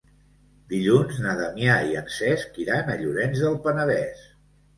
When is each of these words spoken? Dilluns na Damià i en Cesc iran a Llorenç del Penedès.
Dilluns 0.69 1.19
na 1.25 1.35
Damià 1.41 1.75
i 1.91 1.99
en 1.99 2.09
Cesc 2.15 2.57
iran 2.65 2.91
a 2.91 2.97
Llorenç 3.03 3.45
del 3.45 3.61
Penedès. 3.69 4.27